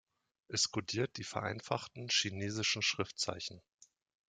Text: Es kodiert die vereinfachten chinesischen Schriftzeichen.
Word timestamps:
Es 0.47 0.71
kodiert 0.71 1.17
die 1.17 1.23
vereinfachten 1.23 2.07
chinesischen 2.09 2.81
Schriftzeichen. 2.81 3.61